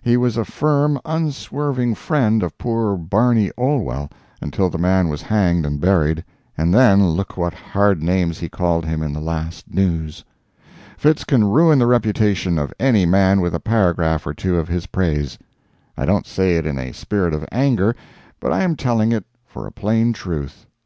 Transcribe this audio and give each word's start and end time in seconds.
He 0.00 0.16
was 0.16 0.38
a 0.38 0.44
firm, 0.46 0.98
unswerving 1.04 1.96
friend 1.96 2.42
of 2.42 2.56
poor 2.56 2.96
Barney 2.96 3.50
Olwell 3.58 4.08
until 4.40 4.70
the 4.70 4.78
man 4.78 5.10
was 5.10 5.20
hanged 5.20 5.66
and 5.66 5.78
buried, 5.78 6.24
and 6.56 6.72
then 6.72 7.08
look 7.10 7.36
what 7.36 7.52
hard 7.52 8.02
names 8.02 8.38
he 8.38 8.48
called 8.48 8.86
him 8.86 9.02
in 9.02 9.12
the 9.12 9.20
last 9.20 9.68
News. 9.74 10.24
Fitz 10.96 11.24
can 11.24 11.44
ruin 11.50 11.78
the 11.78 11.86
reputation 11.86 12.58
of 12.58 12.72
any 12.80 13.04
man 13.04 13.42
with 13.42 13.54
a 13.54 13.60
paragraph 13.60 14.26
or 14.26 14.32
two 14.32 14.56
of 14.58 14.66
his 14.66 14.86
praise. 14.86 15.36
I 15.94 16.06
don't 16.06 16.26
say 16.26 16.56
it 16.56 16.64
in 16.64 16.78
a 16.78 16.92
spirit 16.92 17.34
of 17.34 17.44
anger, 17.52 17.94
but 18.40 18.54
I 18.54 18.62
am 18.62 18.76
telling 18.76 19.12
it 19.12 19.26
for 19.46 19.66
a 19.66 19.72
plain 19.72 20.14
truth. 20.14 20.64